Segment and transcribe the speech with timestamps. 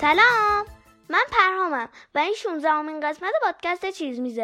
[0.00, 0.66] سلام.
[1.08, 4.42] من پرهامم و این 16 امین قسمت پادکست چیز میزه.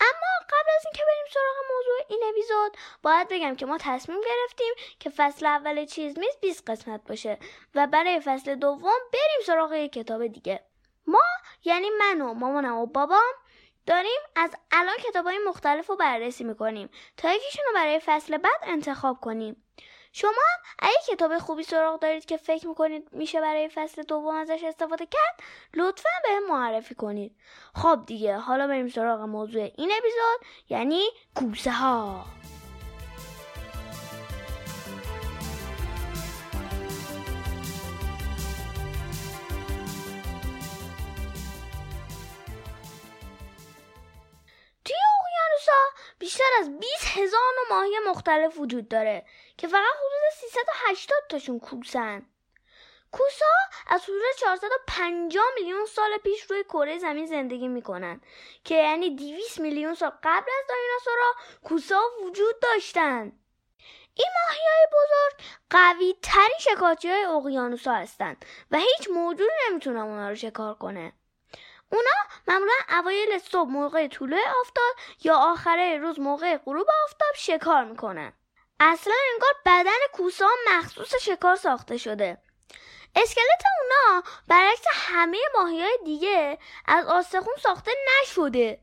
[0.00, 4.74] اما قبل از اینکه بریم سراغ موضوع این اپیزود باید بگم که ما تصمیم گرفتیم
[4.98, 7.38] که فصل اول چیز میز 20 قسمت باشه
[7.74, 10.60] و برای فصل دوم بریم سراغ یک کتاب دیگه.
[11.06, 11.22] ما
[11.64, 13.32] یعنی من و مامانم و بابام
[13.86, 18.60] داریم از الان کتاب های مختلف رو بررسی می‌کنیم تا یکیشون رو برای فصل بعد
[18.62, 19.64] انتخاب کنیم.
[20.12, 24.60] شما هم اگه کتاب خوبی سراغ دارید که فکر می‌کنید میشه برای فصل دوم ازش
[24.64, 25.42] استفاده کرد
[25.74, 27.36] لطفا به معرفی کنید.
[27.74, 31.02] خب دیگه حالا بریم سراغ موضوع این اپیزود یعنی
[31.34, 32.24] کوسه ها
[46.32, 52.26] بیشتر از 20 هزار نوع ماهی مختلف وجود داره که فقط حدود 380 تاشون کوسن.
[53.10, 53.46] کوسا
[53.86, 58.20] از حدود 450 میلیون سال پیش روی کره زمین زندگی می‌کنن
[58.64, 63.32] که یعنی 200 میلیون سال قبل از دایناسورا کوسا وجود داشتن.
[64.14, 70.28] این ماهی های بزرگ قوی ترین شکارچی های اقیانوسا هستند و هیچ موجودی نمی‌تونه اونا
[70.28, 71.12] رو شکار کنه.
[71.92, 72.10] اونا
[72.48, 78.32] معمولا اوایل صبح موقع طلوع آفتاب یا آخره روز موقع غروب آفتاب شکار می‌کنن.
[78.80, 82.38] اصلا انگار بدن کوسه مخصوص شکار ساخته شده.
[83.16, 87.90] اسکلت اونا برعکس همه ماهی های دیگه از آستخون ساخته
[88.22, 88.80] نشده.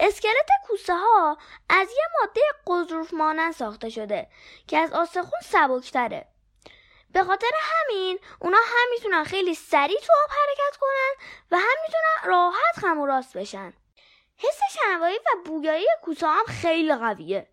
[0.00, 4.28] اسکلت کوسه ها از یه ماده قضروف مانند ساخته شده
[4.68, 6.26] که از آستخون سبکتره.
[7.12, 11.09] به خاطر همین اونا هم می‌تونن خیلی سریع تو آب حرکت کنن
[11.50, 13.72] و هم می‌تونن راحت خم و راست بشن.
[14.38, 17.48] حس شنوایی و بویایی کوسه هم خیلی قویه.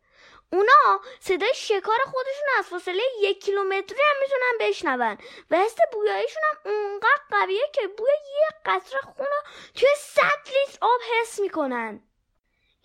[0.52, 5.18] اونا صدای شکار خودشون از فاصله یک کیلومتری هم می‌تونن بشنون
[5.52, 10.78] و حس بویاییشون هم اونقدر قویه که بوی یه قطره خون رو توی صد لیتر
[10.82, 12.02] آب حس می‌کنن.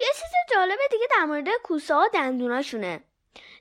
[0.00, 3.04] یه چیز جالب دیگه در مورد کوسه ها دندوناشونه.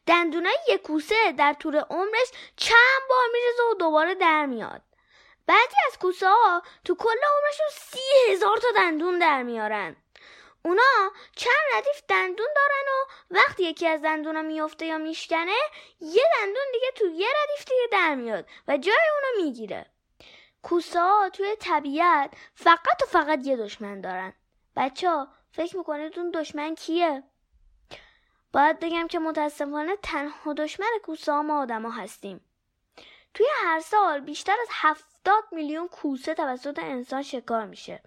[0.07, 4.81] دندونای یک کوسه در طول عمرش چند بار میرزه و دوباره در میاد.
[5.47, 9.95] بعضی از کوسه ها تو کل عمرشون سی هزار تا دندون در میارن.
[10.65, 15.55] اونا چند ردیف دندون دارن و وقتی یکی از دندونا میفته یا میشکنه
[15.99, 19.85] یه دندون دیگه تو یه ردیف دیگه در میاد و جای اونو می‌گیره.
[20.63, 24.33] کوسه ها توی طبیعت فقط و فقط یه دشمن دارن.
[24.75, 27.23] بچه ها فکر می‌کنید اون دشمن کیه؟
[28.53, 32.45] باید بگم که متاسفانه تنها دشمن کوسه ها ما آدما هستیم.
[33.33, 34.67] توی هر سال بیشتر از
[35.21, 38.03] هفتاد میلیون کوسه توسط انسان شکار میشه.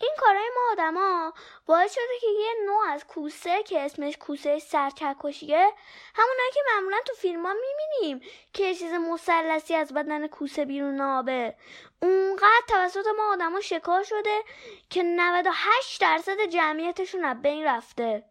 [0.00, 1.32] این کارهای ما آدما
[1.66, 5.72] باعث شده که یه نوع از کوسه که اسمش کوسه سرچکشیه
[6.14, 11.54] همونایی که معمولا تو فیلم ها می‌بینیم که چیز مسلسی از بدن کوسه بیرون آبه.
[12.02, 14.42] اونقدر توسط ما آدما شکار شده
[14.90, 18.24] که 98 درصد جمعیتشون از بین رفته.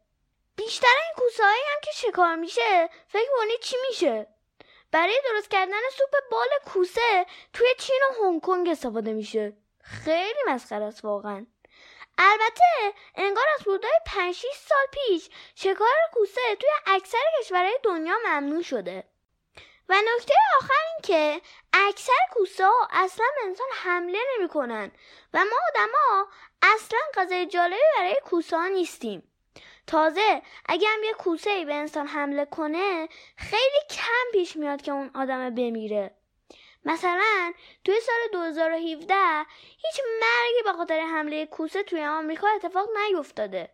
[0.56, 4.36] بیشتر این کوسه هایی هم که شکار میشه فکر کنید چی میشه؟
[4.91, 9.57] برای درست کردن سوپ بال کوسه توی چین و هنگ کنگ استفاده میشه.
[9.83, 11.45] خیلی مسخره است واقعا.
[12.17, 18.61] البته انگار از حدودای 5 6 سال پیش شکار کوسه توی اکثر کشورهای دنیا ممنوع
[18.61, 19.03] شده.
[19.89, 21.41] و نکته آخر این که
[21.73, 24.91] اکثر کوسه ها اصلا انسان حمله نمی‌کنن
[25.33, 26.27] و ما آدما
[26.61, 29.31] اصلا غذای جالبی برای کوسه ها نیستیم.
[29.88, 33.07] تازه اگه هم یه کوسه ای به انسان حمله کنه
[33.38, 36.12] خیلی کم پیش میاد که اون آدم بمیره.
[36.85, 37.53] مثلا
[37.84, 39.16] توی سال 2017
[39.78, 43.69] هیچ مرگی به خاطر حمله کوسه توی آمریکا اتفاق نیفتاده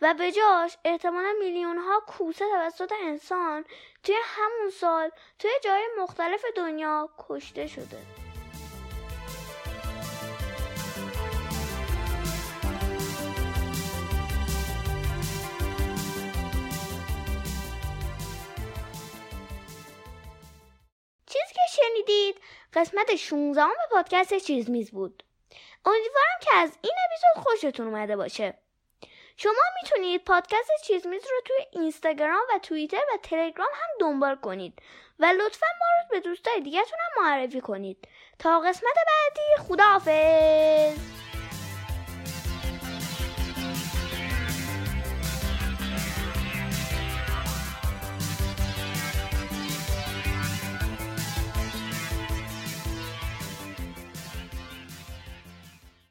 [0.00, 3.64] و به جاش احتمالا میلیون ها کوسه توسط انسان
[4.02, 8.19] توی همون سال توی جای مختلف دنیا کشته شده.
[22.00, 22.40] شنیدید
[22.74, 25.22] قسمت 16 به پادکست چیز میز بود.
[25.84, 28.54] امیدوارم که از این اپیزود خوشتون اومده باشه.
[29.36, 34.82] شما می‌تونید پادکست چیز میز رو توی اینستاگرام و توییتر و تلگرام هم دنبال کنید
[35.18, 38.08] و لطفا ما رو به دوستای دیگهتون هم معرفی کنید.
[38.38, 41.29] تا قسمت بعدی خداحافظ!